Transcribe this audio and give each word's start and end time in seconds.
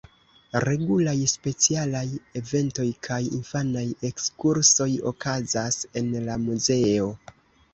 Regulaj 0.63 1.11
specialaj 1.33 2.01
eventoj 2.41 2.87
kaj 3.09 3.19
infanaj 3.41 3.85
ekskursoj 4.11 4.89
okazas 5.13 5.79
en 6.03 6.11
la 6.31 6.41
muzeo. 6.49 7.13